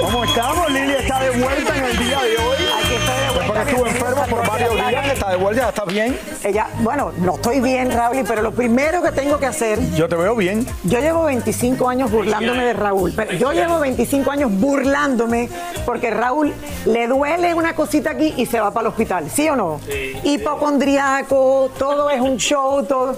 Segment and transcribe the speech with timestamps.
[0.00, 0.70] ¿Cómo estamos?
[0.70, 2.56] Lilia está de vuelta en el día de hoy.
[2.78, 3.46] Aquí estoy de vuelta.
[3.46, 6.18] Porque estuvo al por varios días, está de vuelta, está bien.
[6.44, 10.16] Ella, bueno, no estoy bien, Raúl, pero lo primero que tengo que hacer Yo te
[10.16, 10.66] veo bien.
[10.84, 15.48] Yo llevo 25 años burlándome de Raúl, pero yo llevo 25 años burlándome
[15.84, 16.52] porque Raúl
[16.86, 19.80] le duele una cosita aquí y se va para el hospital, ¿sí o no?
[20.24, 23.16] Hipocondriaco, todo es un show, todo.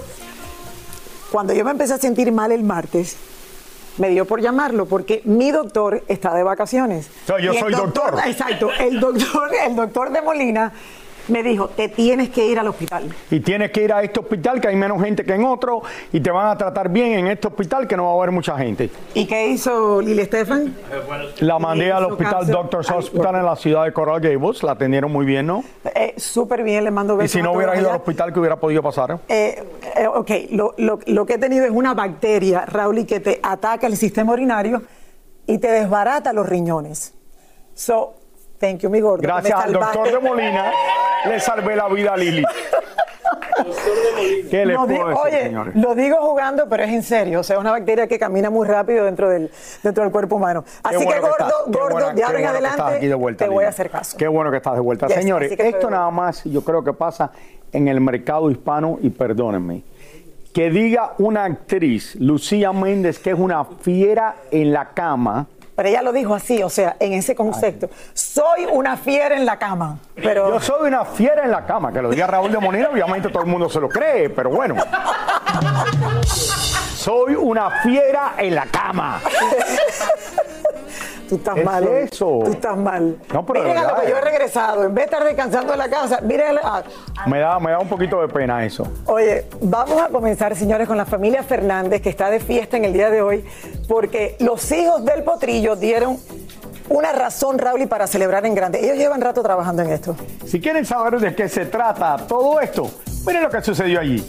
[1.31, 3.15] Cuando yo me empecé a sentir mal el martes,
[3.97, 7.09] me dio por llamarlo porque mi doctor está de vacaciones.
[7.27, 8.19] So, yo soy doctor.
[8.25, 10.71] Exacto, el doctor, el doctor de Molina
[11.27, 13.09] me dijo, te tienes que ir al hospital.
[13.31, 16.19] Y tienes que ir a este hospital que hay menos gente que en otro y
[16.19, 18.89] te van a tratar bien en este hospital que no va a haber mucha gente.
[19.13, 20.75] ¿Y qué hizo Lili Estefan?
[21.39, 24.63] La mandé al hospital Doctors al Hospital en la ciudad de Coral Gables.
[24.63, 25.63] La atendieron muy bien, ¿no?
[25.95, 27.31] Eh, Súper bien, le mando Y besos.
[27.31, 29.19] si a no hubiera ido al hospital, ¿qué hubiera podido pasar?
[29.29, 29.63] Eh,
[29.97, 33.39] eh, ok, lo, lo- lo que he tenido es una bacteria, Raúl, y que te
[33.43, 34.81] ataca el sistema urinario
[35.47, 37.13] y te desbarata los riñones.
[37.73, 38.13] So,
[38.63, 39.21] thank you, mi gordo.
[39.21, 40.71] Gracias al doctor de Molina,
[41.27, 42.43] le salvé la vida a Lili.
[44.49, 45.75] ¿Qué Lo di- puedo decir, oye, señores?
[45.75, 47.39] lo digo jugando, pero es en serio.
[47.41, 49.51] O sea, es una bacteria que camina muy rápido dentro del,
[49.83, 50.63] dentro del cuerpo humano.
[50.83, 53.51] Así que, gordo, estás, gordo, bueno- de ahora en bueno adelante aquí de vuelta, te
[53.51, 54.17] voy a hacer caso.
[54.17, 55.07] Qué bueno que estás de vuelta.
[55.07, 57.31] Yes, Señores, esto nada más yo creo que pasa
[57.71, 59.83] en el mercado hispano y perdónenme.
[60.53, 65.47] Que diga una actriz, Lucía Méndez, que es una fiera en la cama.
[65.75, 67.89] Pero ella lo dijo así, o sea, en ese concepto.
[68.13, 69.97] Soy una fiera en la cama.
[70.15, 71.91] Pero Yo soy una fiera en la cama.
[71.91, 74.75] Que lo diga Raúl de Molina, obviamente todo el mundo se lo cree, pero bueno.
[76.95, 79.19] Soy una fiera en la cama.
[81.29, 81.87] Tú estás ¿Es mal.
[81.87, 82.39] eso?
[82.43, 83.17] Tú estás mal.
[83.33, 84.83] No, pero Miren a lo que yo he regresado.
[84.83, 86.57] En vez de estar descansando en la casa, miren.
[86.63, 86.83] a-
[87.27, 88.85] Me da, me da un poquito de pena eso.
[89.05, 92.93] Oye, vamos a comenzar, señores, con la familia Fernández, que está de fiesta en el
[92.93, 93.45] día de hoy,
[93.87, 96.17] porque los hijos del potrillo dieron
[96.89, 98.83] una razón, Raúl, y para celebrar en grande.
[98.83, 100.15] Ellos llevan rato trabajando en esto.
[100.45, 102.89] Si quieren saber de qué se trata todo esto,
[103.25, 104.23] miren lo que sucedió allí.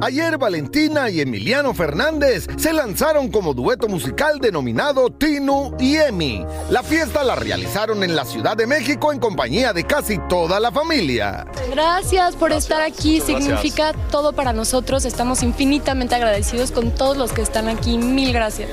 [0.00, 6.44] Ayer Valentina y Emiliano Fernández se lanzaron como dueto musical denominado Tinu y Emi.
[6.70, 10.70] La fiesta la realizaron en la Ciudad de México en compañía de casi toda la
[10.70, 11.46] familia.
[11.72, 17.42] Gracias por estar aquí, significa todo para nosotros, estamos infinitamente agradecidos con todos los que
[17.42, 18.70] están aquí, mil gracias.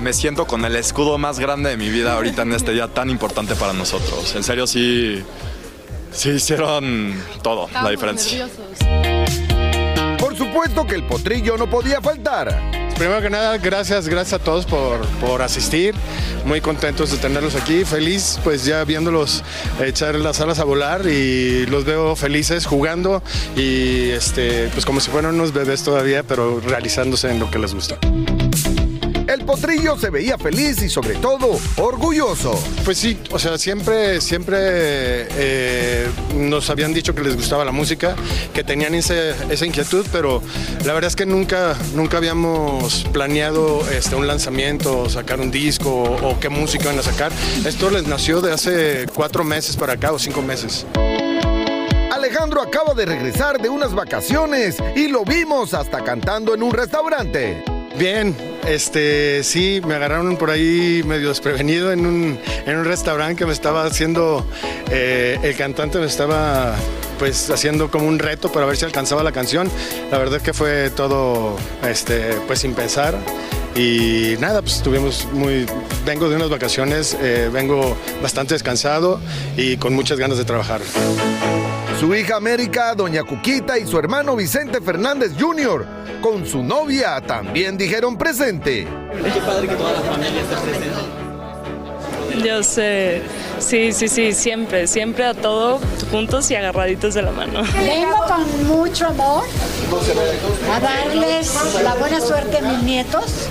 [0.00, 3.10] Me siento con el escudo más grande de mi vida ahorita en este día tan
[3.10, 4.34] importante para nosotros.
[4.34, 5.22] En serio, sí,
[6.12, 8.48] sí hicieron todo, la diferencia.
[10.18, 12.82] Por supuesto que el potrillo no podía faltar.
[12.96, 15.94] Primero que nada, gracias, gracias a todos por, por asistir.
[16.44, 17.84] Muy contentos de tenerlos aquí.
[17.84, 19.42] Feliz, pues ya viéndolos
[19.80, 23.22] echar las alas a volar y los veo felices jugando
[23.56, 27.74] y este, pues como si fueran unos bebés todavía, pero realizándose en lo que les
[27.74, 27.98] gusta.
[29.32, 32.52] El potrillo se veía feliz y sobre todo orgulloso.
[32.84, 36.06] Pues sí, o sea, siempre, siempre eh,
[36.36, 38.14] nos habían dicho que les gustaba la música,
[38.52, 40.42] que tenían ese- esa inquietud, pero
[40.84, 46.32] la verdad es que nunca, nunca habíamos planeado este, un lanzamiento, sacar un disco o,
[46.32, 47.32] o qué música iban a sacar.
[47.64, 50.84] Esto les nació de hace cuatro meses para acá o cinco meses.
[52.12, 57.64] Alejandro acaba de regresar de unas vacaciones y lo vimos hasta cantando en un restaurante.
[57.98, 58.34] Bien,
[58.66, 63.52] este, sí, me agarraron por ahí medio desprevenido en un, en un restaurante que me
[63.52, 64.46] estaba haciendo,
[64.90, 66.76] eh, el cantante me estaba
[67.18, 69.70] pues haciendo como un reto para ver si alcanzaba la canción.
[70.10, 71.56] La verdad que fue todo,
[71.88, 73.16] este, pues sin pensar.
[73.74, 75.66] Y nada, pues estuvimos muy,
[76.04, 79.20] vengo de unas vacaciones, eh, vengo bastante descansado
[79.56, 80.80] y con muchas ganas de trabajar.
[82.02, 85.86] Su hija América, Doña Cuquita y su hermano Vicente Fernández Jr.
[86.20, 88.88] con su novia también dijeron presente.
[89.32, 92.44] Qué padre que toda la familia esté presente.
[92.44, 93.22] Yo sé,
[93.60, 95.78] sí, sí, sí, siempre, siempre a todo
[96.10, 97.62] juntos y agarraditos de la mano.
[97.76, 99.44] Vengo con mucho amor
[100.72, 103.46] a darles la buena suerte a mis nietos.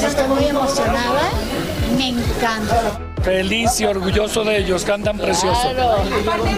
[0.00, 1.28] Estoy muy emocionada,
[1.96, 3.03] me encanta.
[3.24, 5.70] Feliz y orgulloso de ellos, cantan precioso.
[5.72, 6.04] Claro,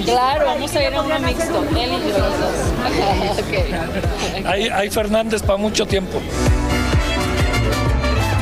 [0.04, 2.56] claro, vamos a ir a uno mixto, él y yo los dos.
[4.46, 6.20] Hay, hay Fernández para mucho tiempo.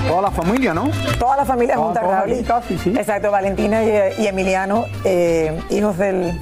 [0.09, 0.91] Toda la familia, ¿no?
[1.19, 2.43] Toda la familia junta, Raúl.
[2.47, 2.95] casi, sí.
[2.97, 6.41] Exacto, Valentina y, y Emiliano, eh, hijos del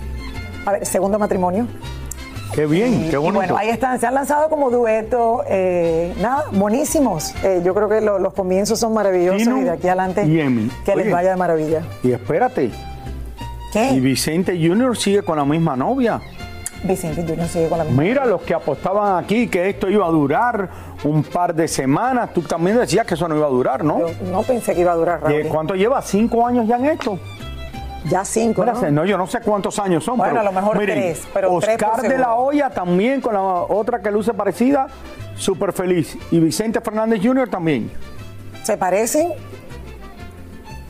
[0.64, 1.66] a ver, segundo matrimonio.
[2.54, 3.38] Qué bien, qué bonito.
[3.38, 7.34] bueno, ahí están, se han lanzado como dueto, eh, nada, buenísimos.
[7.42, 10.70] Eh, yo creo que lo- los comienzos son maravillosos Tino y de aquí adelante y
[10.84, 11.82] que les vaya de maravilla.
[12.02, 12.70] Y espérate.
[13.72, 13.92] ¿Qué?
[13.92, 16.20] Y Vicente Junior sigue con la misma novia.
[16.84, 18.02] Vicente Junior sigue con la misma.
[18.02, 20.68] Mira, los que apostaban aquí que esto iba a durar
[21.04, 24.00] un par de semanas, tú también decías que eso no iba a durar, ¿no?
[24.30, 25.48] No pensé que iba a durar, ¿Y Raúl.
[25.48, 26.02] ¿Cuánto lleva?
[26.02, 27.18] ¿Cinco años ya en esto?
[28.04, 28.90] Ya cinco, Mira, ¿no?
[28.90, 30.18] no, yo no sé cuántos años son.
[30.18, 33.34] Bueno, pero, a lo mejor miren, tres, pero tres Oscar de la Hoya también con
[33.34, 34.88] la otra que luce parecida,
[35.36, 36.18] súper feliz.
[36.30, 37.48] Y Vicente Fernández Jr.
[37.48, 37.90] también.
[38.64, 39.32] ¿Se parecen?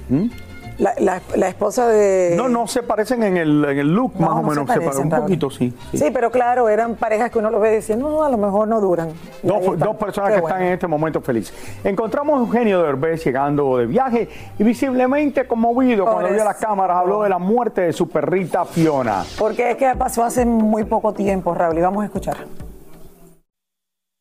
[0.08, 0.28] ¿Mm?
[0.78, 2.34] La, la- la esposa de...
[2.36, 4.70] No, no se parecen en el, en el look, No, más o no menos.
[4.72, 5.72] Se parecen, un poquito, sí.
[5.90, 5.98] sí.
[5.98, 8.66] Sí, pero claro, eran parejas que uno los ve y decía, no, a lo mejor
[8.66, 9.10] no duran.
[9.42, 10.56] Dos, dos personas Qué que bueno.
[10.56, 11.54] están en este momento felices.
[11.84, 14.28] Encontramos a Eugenio Derbez llegando de viaje
[14.58, 19.24] y visiblemente conmovido cuando vio las cámaras, habló de la muerte de su perrita Fiona.
[19.38, 22.36] Porque es que pasó hace muy poco tiempo, Raúl, y vamos a escuchar.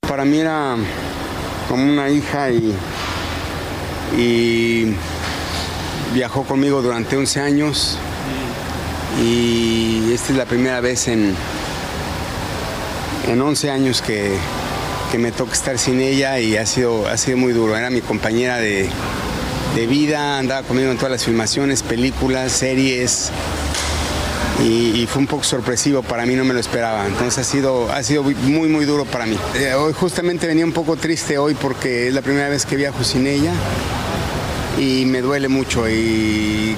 [0.08, 0.76] Para mí era
[1.70, 2.76] como una hija y,
[4.18, 4.96] y
[6.14, 7.98] viajó conmigo durante 11 años
[9.24, 11.36] y esta es la primera vez en,
[13.28, 14.36] en 11 años que,
[15.12, 17.78] que me toca estar sin ella y ha sido, ha sido muy duro.
[17.78, 18.90] Era mi compañera de,
[19.76, 23.32] de vida, andaba conmigo en todas las filmaciones, películas, series
[24.64, 27.06] y, fue un poco sorpresivo para mí, no me lo esperaba.
[27.08, 29.38] Entonces ha sido, ha sido muy, muy duro para mí.
[29.56, 33.04] Eh, hoy justamente venía un poco triste hoy porque es la primera vez que viajo
[33.04, 33.52] sin ella
[34.78, 36.76] y me duele mucho y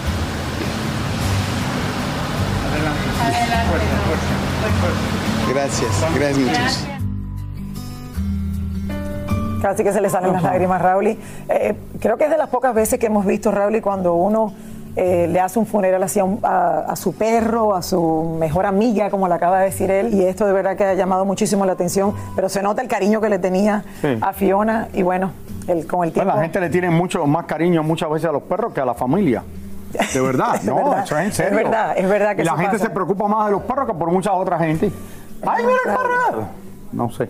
[5.53, 6.87] gracias, gracias muchos.
[9.61, 11.07] Casi que se le salen las lágrimas, Raúl.
[11.07, 14.13] Y, eh, creo que es de las pocas veces que hemos visto, Raúl, y cuando
[14.13, 14.53] uno
[14.95, 18.65] eh, le hace un funeral así a, un- a- a su perro, a su mejor
[18.67, 21.65] amiga, como le acaba de decir él, y esto de verdad que ha llamado muchísimo
[21.65, 24.17] la atención, pero se nota el cariño que le tenía Sí.
[24.21, 25.31] a Fiona, y bueno,
[25.67, 26.25] el, con el tiempo...
[26.29, 28.85] Bueno, la gente le tiene mucho más cariño muchas veces a los perros que a
[28.85, 29.43] la familia.
[30.13, 31.55] De verdad, Es no, verdad, eso es en es serio.
[31.57, 32.85] verdad, es verdad que Y la gente pasa.
[32.85, 34.91] se preocupa más de los perros que por mucha otra gente.
[35.45, 36.43] ¡Ay, mira el perro!
[36.91, 37.29] No sé.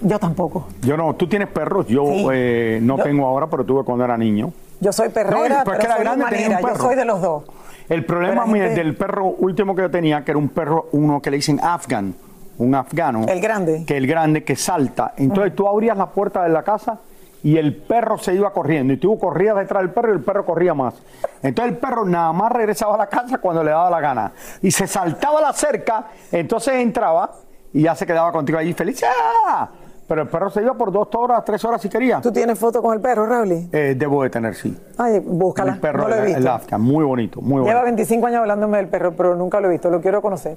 [0.00, 0.66] Yo tampoco.
[0.82, 2.26] Yo no, tú tienes perros, yo Sí.
[2.32, 4.52] eh, no Yo- tengo ahora, pero tuve cuando era niño.
[4.80, 6.84] Yo soy perrera, No, pues pero que era soy grande, tenía un humanera, yo perro.
[6.88, 7.44] soy de los dos.
[7.88, 11.20] El problema mire, gente- del perro último que yo tenía, que era un perro, uno
[11.22, 12.14] que le dicen afgan,
[12.58, 13.26] un afgano.
[13.28, 13.84] El grande.
[13.86, 15.14] Que el grande que salta.
[15.16, 16.98] Entonces tú abrías la puerta de la casa
[17.44, 18.94] y el perro se iba corriendo.
[18.94, 20.94] Y tú corrías detrás del perro y el perro corría más.
[21.42, 24.32] Entonces el perro nada más regresaba a la casa cuando le daba la gana.
[24.62, 27.30] Y se saltaba la cerca, entonces entraba
[27.72, 29.04] y ya se quedaba contigo allí feliz.
[29.46, 29.68] ¡Ah!
[30.08, 32.20] Pero el perro se iba por dos horas, tres horas si quería.
[32.22, 33.68] ¿Tú tienes foto con el perro, Raúl?
[33.72, 34.74] Eh, debo de tener, sí.
[34.96, 35.74] Ay, búscala.
[35.74, 36.40] El perro, no lo he el, visto.
[36.40, 37.68] el Afghan, muy bonito, muy bonito.
[37.68, 40.56] Lleva 25 años hablándome del perro, pero nunca lo he visto, lo quiero conocer.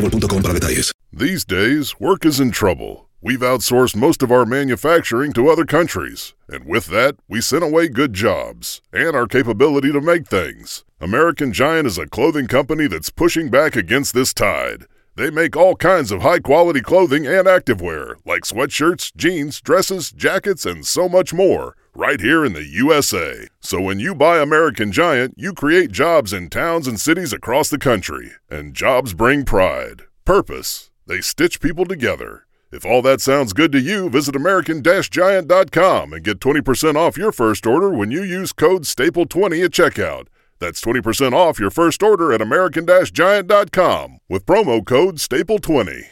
[0.00, 0.92] para detalles.
[1.12, 3.08] These days, work is in trouble.
[3.20, 7.88] We've outsourced most of our manufacturing to other countries, and with that, we sent away
[7.88, 10.84] good jobs and our capability to make things.
[11.00, 14.86] American Giant is a clothing company that's pushing back against this tide.
[15.18, 20.64] They make all kinds of high quality clothing and activewear, like sweatshirts, jeans, dresses, jackets,
[20.64, 23.48] and so much more, right here in the USA.
[23.58, 27.78] So when you buy American Giant, you create jobs in towns and cities across the
[27.78, 28.30] country.
[28.48, 30.92] And jobs bring pride, purpose.
[31.08, 32.46] They stitch people together.
[32.70, 37.32] If all that sounds good to you, visit American Giant.com and get 20% off your
[37.32, 40.28] first order when you use code STAPLE20 at checkout.
[40.60, 46.04] That's 20% off your first order at American Giant.com with promo code STAPLE20.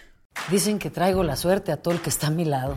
[0.50, 2.76] Dicen que traigo la suerte a todo el que está a mi lado.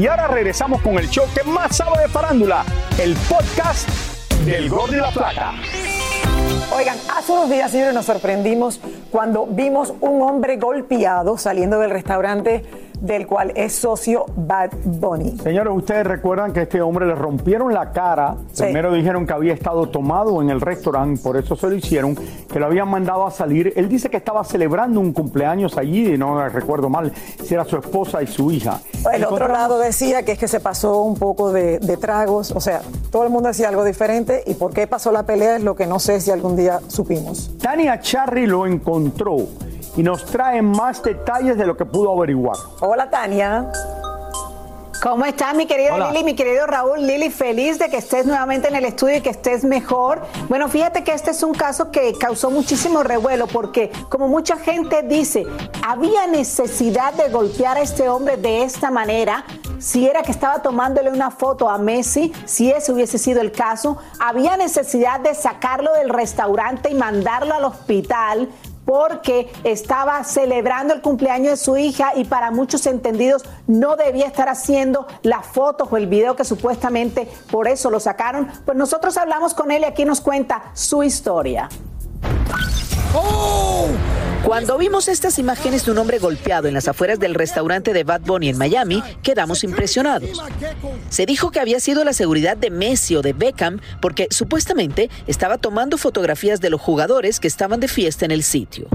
[0.00, 2.64] Y ahora regresamos con el show que más sabe de farándula,
[2.98, 3.86] el podcast
[4.46, 5.52] del Gol de la Plata.
[6.74, 8.80] Oigan, hace unos días, señores, nos sorprendimos
[9.10, 12.64] cuando vimos un hombre golpeado saliendo del restaurante
[13.00, 15.38] del cual es socio Bad Bunny.
[15.38, 18.36] Señores, ustedes recuerdan que a este hombre le rompieron la cara.
[18.56, 22.58] Primero dijeron que había estado tomado en el restaurante, por eso se lo hicieron, que
[22.58, 23.72] lo habían mandado a salir.
[23.76, 27.12] Él dice que estaba celebrando un cumpleaños allí, y no recuerdo mal,
[27.44, 28.80] si era su esposa y su hija.
[29.12, 32.60] El otro lado decía que es que se pasó un poco de, de tragos, o
[32.60, 35.74] sea, todo el mundo decía algo diferente y por qué pasó la pelea es lo
[35.74, 37.50] que no sé si algún día supimos.
[37.60, 39.46] Tania Charry lo encontró
[40.00, 42.56] y nos trae más detalles de lo que pudo averiguar.
[42.80, 43.70] Hola, Tania.
[45.02, 46.10] ¿Cómo estás, mi querida Hola.
[46.10, 47.06] Lili, mi querido Raúl?
[47.06, 50.22] Lili, feliz de que estés nuevamente en el estudio y que estés mejor.
[50.48, 55.02] Bueno, fíjate que este es un caso que causó muchísimo revuelo porque, como mucha gente
[55.02, 55.44] dice,
[55.86, 59.44] había necesidad de golpear a este hombre de esta manera.
[59.80, 63.98] Si era que estaba tomándole una foto a Messi, si ese hubiese sido el caso,
[64.18, 68.48] había necesidad de sacarlo del restaurante y mandarlo al hospital
[68.90, 74.48] porque estaba celebrando el cumpleaños de su hija y para muchos entendidos no debía estar
[74.48, 78.48] haciendo las fotos o el video que supuestamente por eso lo sacaron.
[78.64, 81.68] Pues nosotros hablamos con él y aquí nos cuenta su historia.
[84.44, 88.22] Cuando vimos estas imágenes de un hombre golpeado en las afueras del restaurante de Bad
[88.22, 90.42] Bunny en Miami, quedamos impresionados.
[91.10, 95.58] Se dijo que había sido la seguridad de Messi o de Beckham porque supuestamente estaba
[95.58, 98.88] tomando fotografías de los jugadores que estaban de fiesta en el sitio.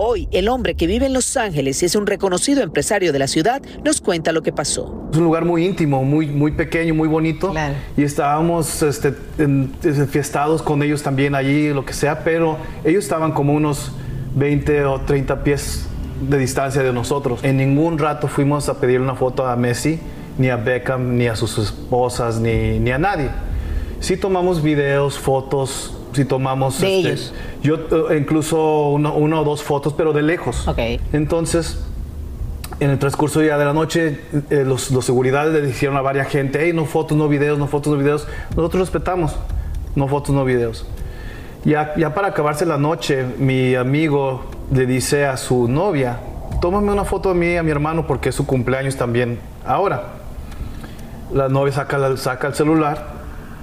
[0.00, 3.26] Hoy, el hombre que vive en Los Ángeles y es un reconocido empresario de la
[3.26, 5.08] ciudad nos cuenta lo que pasó.
[5.10, 7.52] Es un lugar muy íntimo, muy, muy pequeño, muy bonito.
[7.96, 13.32] Y estábamos este, en- enfiestados con ellos también allí, lo que sea, pero ellos estaban
[13.32, 13.90] como unos
[14.36, 15.86] 20 o 30 pies
[16.28, 17.40] de distancia de nosotros.
[17.42, 19.98] En ningún rato fuimos a pedir una foto a Messi,
[20.38, 23.30] ni a Beckham, ni a sus esposas, ni, ni a nadie.
[23.98, 26.80] Sí tomamos videos, fotos, sí tomamos...
[26.80, 27.34] De este, ellos.
[27.62, 27.76] Yo
[28.10, 30.66] eh, incluso uno, una o dos fotos, pero de lejos.
[31.12, 31.84] Entonces,
[32.80, 36.28] en el transcurso ya de la noche, eh, los, los seguridades le dijeron a varias
[36.28, 38.28] gente, hey, no fotos, no videos, no fotos, no videos.
[38.56, 39.36] Nosotros respetamos,
[39.96, 40.86] no fotos, no videos.
[41.64, 46.20] Ya, ya para acabarse la noche, mi amigo le dice a su novia,
[46.60, 50.14] tómame una foto de mí y a mi hermano porque es su cumpleaños también ahora.
[51.32, 53.08] La novia saca, saca el celular,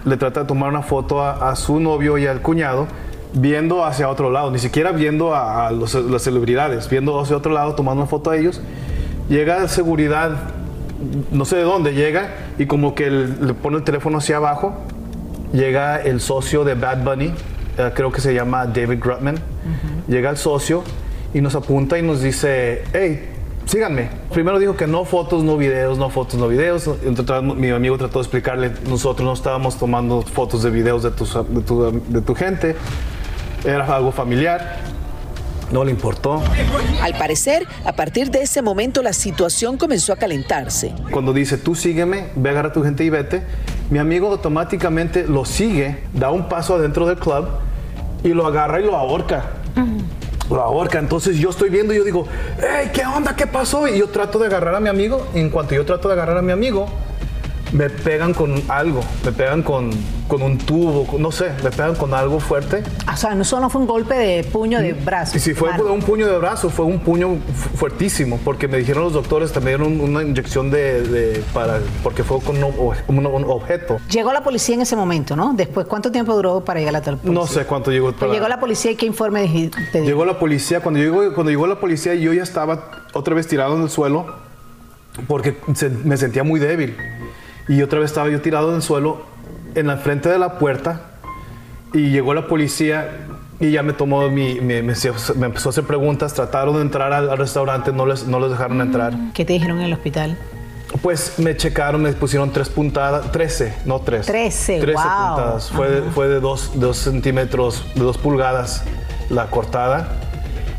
[0.04, 2.88] le trata de tomar una foto a, a su novio y al cuñado,
[3.36, 7.52] viendo hacia otro lado, ni siquiera viendo a, a los- las celebridades, viendo hacia otro
[7.54, 8.62] lado, tomando una foto a ellos.
[9.30, 10.32] Llega seguridad,
[11.32, 14.74] no sé de dónde llega, y como que el- le pone el teléfono hacia abajo.
[15.54, 17.34] Llega el socio de Bad Bunny,
[17.78, 19.36] eh, creo que se llama David Grutman.
[20.08, 20.84] Llega el socio
[21.34, 23.30] y nos apunta y nos dice, hey,
[23.66, 24.10] síganme.
[24.34, 26.90] Primero dijo que no fotos, no videos, no fotos, no videos.
[27.04, 31.34] Entonces, mi amigo trató de explicarle, nosotros no estábamos tomando fotos de videos de, tus-
[31.50, 32.76] de tu, de tu gente,
[33.66, 34.78] era algo familiar.
[35.72, 36.44] No le importó.
[37.02, 40.94] Al parecer, a partir de ese momento la situación comenzó a calentarse.
[41.12, 43.44] Cuando dice, tú sígueme, ve a agarrar a tu gente y vete,
[43.90, 47.48] mi amigo automáticamente lo sigue, da un paso adentro del club
[48.24, 49.46] y lo agarra y lo ahorca.
[50.50, 51.00] Lo ahorca.
[51.00, 52.28] Entonces yo estoy viendo y yo digo,
[52.60, 53.36] hey, ¿qué onda?
[53.36, 53.88] ¿Qué pasó?
[53.88, 55.28] Y yo trato de agarrar a mi amigo.
[55.34, 56.88] Y en cuanto yo trato de agarrar a mi amigo,
[57.76, 59.90] me pegan con algo, me pegan con,
[60.30, 62.84] con un tubo, con- no sé, me pegan con algo fuerte.
[63.14, 65.36] O sea, no solo fue un golpe de puño de brazo.
[65.36, 65.92] Y si fue mano.
[65.94, 69.78] un puño de brazo, fue un puño fu- fuertísimo, porque me dijeron los doctores, también
[69.84, 72.74] dieron una inyección de, de- para, porque fue con un,
[73.08, 73.98] un- un objeto.
[74.10, 75.54] Llegó la policía en ese momento, ¿no?
[75.54, 77.32] Después, ¿cuánto tiempo duró para llegar a la policía?
[77.32, 78.06] No sé cuánto llegó.
[78.08, 79.42] Pues para- llegó la policía y qué informe
[79.92, 80.06] te dio.
[80.10, 83.76] Llegó la policía, cuando llegó, cuando llegó la policía yo ya estaba otra vez tirado
[83.76, 84.28] en el suelo
[85.28, 86.96] porque se- me sentía muy débil.
[87.68, 89.24] Y otra vez estaba yo tirado en el suelo
[89.76, 91.02] en la frente de la puerta
[91.94, 93.26] y llegó la policía
[93.60, 94.94] y ya me tomó mi, me, me-
[95.36, 98.52] me empezó a hacer preguntas, trataron de entrar al, al restaurante, no les, no les
[98.52, 99.14] dejaron entrar.
[99.34, 100.38] ¿Qué te dijeron en el hospital?
[101.02, 104.28] Pues me checaron, me pusieron tres puntadas, 13, no tres.
[104.28, 105.28] 13, 13 wow.
[105.28, 105.70] puntadas.
[105.72, 108.84] Fue, de, fue de dos, dos centímetros, de dos pulgadas
[109.30, 110.10] la cortada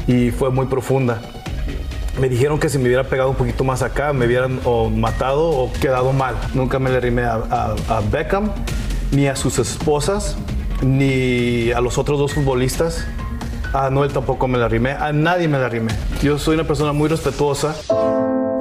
[0.07, 1.21] y fue muy profunda.
[2.19, 5.51] Me dijeron que si me hubiera pegado un poquito más acá, me hubieran o matado
[5.51, 6.35] o quedado mal.
[6.55, 8.51] Nunca me le rimé a, a- a Beckham,
[9.13, 10.37] ni a sus esposas,
[10.83, 13.07] ni a los otros dos futbolistas.
[13.75, 15.93] A Noel tampoco me la rimé, a nadie me la rimé.
[16.23, 17.77] Yo soy una persona muy respetuosa.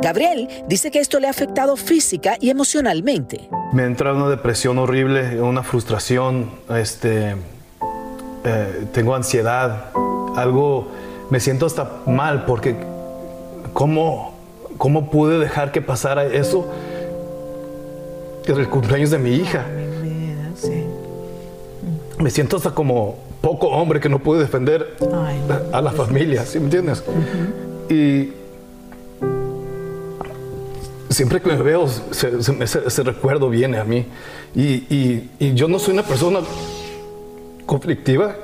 [0.01, 3.49] Gabriel dice que esto le ha afectado física y emocionalmente.
[3.71, 7.35] Me entra una depresión horrible, una frustración, este,
[8.43, 9.85] eh, tengo ansiedad,
[10.35, 10.89] algo,
[11.29, 12.75] me siento hasta mal porque
[13.75, 14.33] ¿cómo,
[14.77, 16.65] cómo pude dejar que pasara eso
[18.47, 19.65] en el cumpleaños de mi hija?
[22.19, 24.95] Me siento hasta como poco hombre que no pude defender
[25.73, 27.03] a la familia, ¿sí me entiendes?
[27.89, 28.29] Y
[31.09, 34.05] siempre que me veo, se- se- ese, ese recuerdo viene a mí.
[34.55, 36.39] Y, y- y yo no soy una persona
[37.65, 38.35] conflictiva,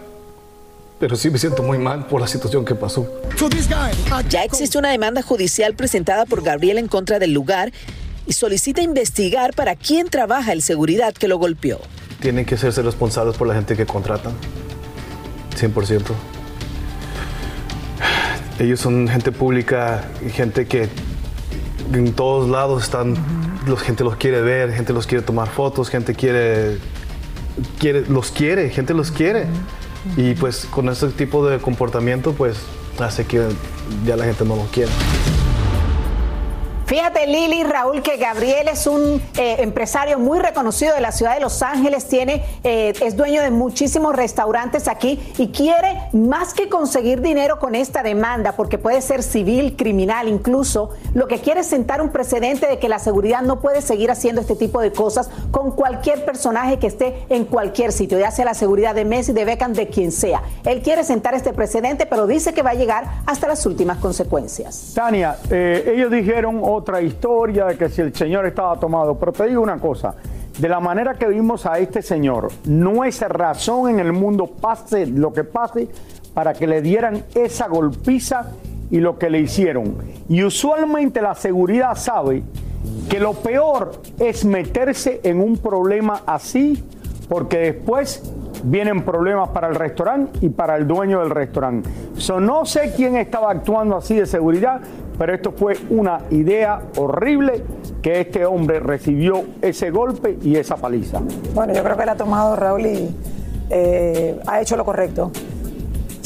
[1.01, 3.11] pero sí me siento muy mal por la situación que pasó.
[4.29, 7.71] Ya existe una demanda judicial presentada por Gabriel en contra del lugar
[8.27, 11.79] y solicita investigar para quién trabaja el seguridad que lo golpeó.
[12.19, 14.33] Tienen que hacerse responsables por la gente que contratan.
[15.59, 16.03] 100%.
[18.59, 20.87] Ellos son gente pública, y gente que
[21.93, 23.15] en todos lados están,
[23.65, 26.77] los, gente los quiere ver, gente los quiere tomar fotos, gente quiere,
[27.79, 29.47] quiere, los quiere, gente los quiere.
[30.17, 32.57] Y pues con ese tipo de comportamiento pues
[32.99, 33.47] hace que
[34.05, 34.91] ya la gente no los quiera.
[36.91, 41.39] Fíjate, Lili, Raúl, que Gabriel es un eh, empresario muy reconocido de la ciudad de
[41.39, 47.21] Los Ángeles, tiene, eh, es dueño de muchísimos restaurantes aquí y quiere más que conseguir
[47.21, 52.01] dinero con esta demanda, porque puede ser civil, criminal, incluso, lo que quiere es sentar
[52.01, 55.71] un precedente de que la seguridad no puede seguir haciendo este tipo de cosas con
[55.71, 59.71] cualquier personaje que esté en cualquier sitio, ya sea la seguridad de Messi, de Beckham,
[59.71, 60.43] de quien sea.
[60.65, 64.91] Él quiere sentar este precedente, pero dice que va a llegar hasta las últimas consecuencias.
[64.93, 69.47] Tania, eh, ellos dijeron otra historia de que si el señor estaba tomado, pero te
[69.47, 70.15] digo una cosa,
[70.57, 75.05] de la manera que vimos a este señor, no es razón en el mundo, pase
[75.05, 75.87] lo que pase,
[76.33, 78.51] para que le dieran esa golpiza
[78.89, 79.95] y lo que le hicieron.
[80.27, 82.43] Y usualmente la seguridad sabe
[83.09, 86.83] que lo peor es meterse en un problema así,
[87.29, 88.23] porque después
[88.63, 91.89] vienen problemas para el restaurante y para el dueño del restaurante.
[92.17, 94.81] So, no sé quién estaba actuando así de seguridad,
[95.21, 97.63] pero esto fue una idea horrible
[98.01, 101.21] que este hombre recibió ese golpe y esa paliza.
[101.53, 103.15] Bueno, yo creo que él ha tomado Raúl y
[103.69, 105.31] eh, ha hecho lo correcto.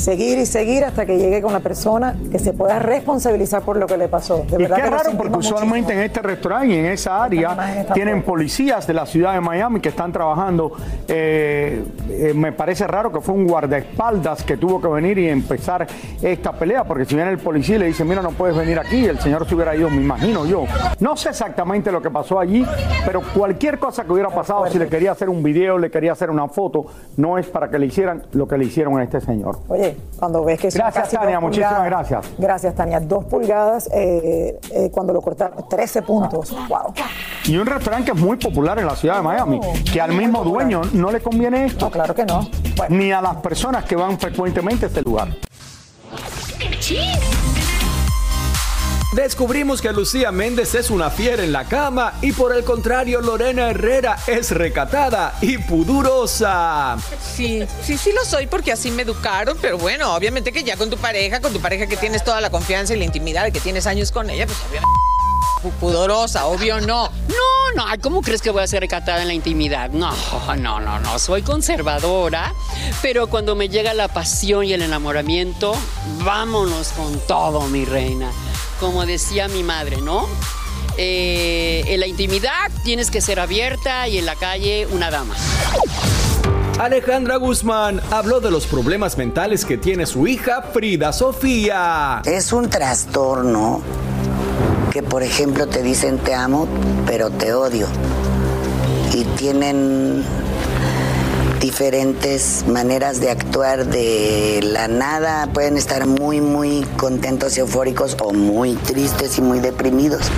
[0.06, 3.88] Seguir y seguir hasta que llegue con la persona que se pueda responsabilizar por lo
[3.88, 4.46] que le pasó.
[4.48, 7.88] De Y verdad que lo raro, porque usualmente en este restaurante y en esa área
[7.92, 10.74] tienen policías de la ciudad de Miami que están trabajando.
[11.08, 15.88] Eh, eh, me parece raro que fue un guardaespaldas que tuvo que venir y empezar
[16.22, 19.06] esta pelea, porque si viene el policía y le dice, mira, no puedes venir aquí,
[19.06, 20.66] el señor se hubiera ido, me imagino yo.
[21.00, 22.64] No sé exactamente lo que pasó allí,
[23.08, 26.30] pero cualquier cosa que hubiera pasado, si le quería hacer un video, le quería hacer
[26.30, 26.86] una foto,
[27.18, 29.58] no es para que le hicieran lo que le hicieron a este señor.
[29.68, 32.26] Oye, cuando ves que Gracias, Tania, muchísimas gracias.
[32.38, 33.00] Gracias, Tania.
[33.00, 36.56] Dos pulgadas eh, eh, cuando lo cortaron, 13 puntos.
[36.70, 36.94] Wow.
[37.46, 39.60] Y un restaurante que es muy popular en la ciudad de Miami,
[39.92, 41.86] que al mismo dueño no le conviene esto.
[41.86, 42.48] No, claro que no.
[42.90, 45.28] Ni a las personas que van frecuentemente a este lugar.
[49.16, 53.70] Descubrimos que Lucía Méndez es una fiera en la cama y por el contrario Lorena
[53.70, 56.98] Herrera es recatada y pudurosa.
[57.22, 60.90] Sí, sí, sí lo soy porque así me educaron, pero bueno, obviamente que ya con
[60.90, 63.62] tu pareja, con tu pareja que tienes toda la confianza y la intimidad de que
[63.62, 64.90] tienes años con ella, pues obviamente
[65.80, 67.10] pudorosa, obvio no.
[67.30, 69.92] No, no, ay, ¿cómo crees que voy a ser recatada en la intimidad?
[69.92, 70.12] No,
[70.58, 72.54] no, no, no, soy conservadora,
[73.02, 75.74] pero cuando me llega la pasión y el enamoramiento,
[76.26, 78.30] vámonos con todo, mi reina.
[78.80, 80.28] Como decía mi madre, ¿no?
[80.98, 85.36] Eh, en la intimidad tienes que ser abierta y en la calle una dama.
[86.80, 92.22] Alejandra Guzmán habló de los problemas mentales que tiene su hija Frida Sofía.
[92.26, 93.82] Es un trastorno
[94.92, 96.68] que, por ejemplo, te dicen te amo,
[97.06, 97.88] pero te odio.
[99.14, 100.24] Y tienen
[101.60, 105.48] diferentes maneras de actuar de la nada.
[105.54, 110.30] Pueden estar muy, muy contentos y eufóricos o muy tristes y muy deprimidos.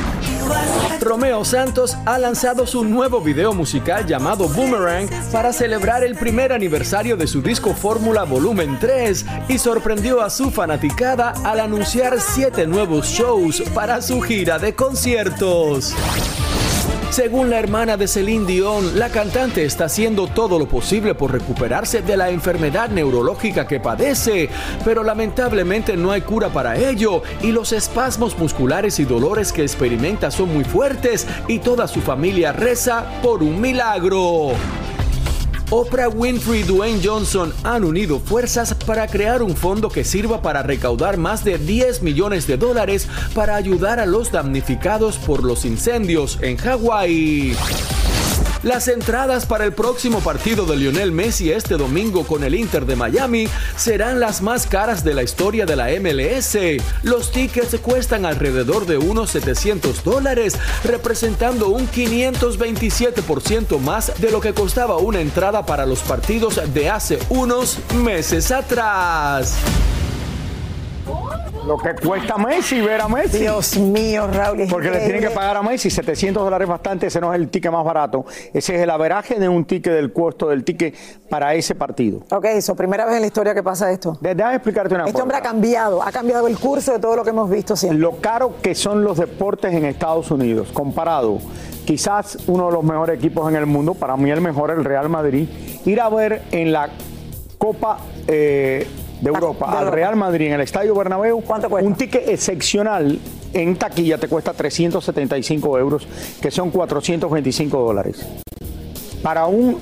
[1.01, 7.15] Romeo Santos ha lanzado su nuevo video musical llamado Boomerang para celebrar el primer aniversario
[7.15, 13.07] de su disco Fórmula Volumen 3 y sorprendió a su fanaticada al anunciar siete nuevos
[13.07, 15.93] shows para su gira de conciertos.
[17.09, 22.01] Según la hermana de Celine Dion, la cantante está haciendo todo lo posible por recuperarse
[22.01, 24.49] de la enfermedad neurológica que padece,
[24.83, 30.29] pero lamentablemente no hay cura para ello y los espasmos musculares y dolores que experimenta
[30.31, 34.51] son muy fuertes y toda su familia reza por un milagro.
[35.69, 40.63] Oprah Winfrey y Dwayne Johnson han unido fuerzas para crear un fondo que sirva para
[40.63, 46.39] recaudar más de 10 millones de dólares para ayudar a los damnificados por los incendios
[46.41, 47.53] en Hawái.
[48.67, 52.97] Las entradas para el próximo partido de Lionel Messi este domingo con el Inter de
[52.97, 56.57] Miami serán las más caras de la historia de la MLS.
[57.01, 64.53] Los tickets cuestan alrededor de unos 700 dólares, representando un 527% más de lo que
[64.53, 69.55] costaba una entrada para los partidos de hace unos meses atrás.
[71.67, 73.39] Lo que cuesta Messi ver a Messi.
[73.39, 74.65] Dios mío, Raúl.
[74.69, 77.71] Porque le tienen que pagar a Messi 700 dólares bastante, ese no es el ticket
[77.71, 78.25] más barato.
[78.53, 80.95] Ese es el averaje de un ticket del costo del ticket
[81.29, 82.21] para ese partido.
[82.31, 84.17] Ok, eso, primera vez en la historia que pasa esto.
[84.21, 85.23] Déjame explicarte una Este cosa.
[85.23, 87.99] hombre ha cambiado, ha cambiado el curso de todo lo que hemos visto siempre.
[87.99, 91.39] Lo caro que son los deportes en Estados Unidos, comparado,
[91.85, 95.09] quizás uno de los mejores equipos en el mundo, para mí el mejor, el Real
[95.09, 95.49] Madrid,
[95.85, 96.89] ir a ver en la
[97.57, 98.87] Copa eh,
[99.21, 99.91] de Europa de al.
[99.91, 101.41] Real Madrid en el Estadio Bernabéu,
[101.81, 103.19] un ticket excepcional
[103.53, 106.07] en taquilla te cuesta 375 euros,
[106.41, 108.25] que son 425 dólares.
[109.23, 109.77] Para un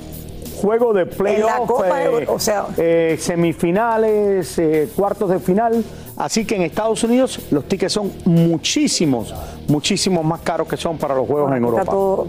[0.62, 5.84] juego de playoff, eh, o sea- eh, semifinales, eh, cuartos de final.
[6.18, 9.34] Así que en Estados Unidos los tickets son muchísimos,
[9.68, 11.86] muchísimos más caros que son para los juegos en Europa.
[11.86, 12.28] todo-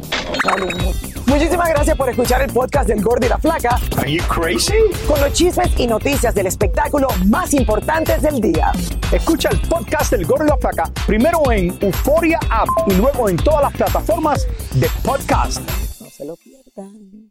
[1.26, 3.78] Muchísimas gracias por escuchar el podcast del Gordo y la Flaca.
[3.96, 4.74] Are you crazy?
[5.08, 8.70] Con los chismes y noticias del espectáculo más importantes del día.
[9.12, 13.36] Escucha el podcast del Gordo y la Flaca primero en Euforia App y luego en
[13.36, 15.60] todas las plataformas de podcast.
[16.00, 17.30] No se lo pierdan.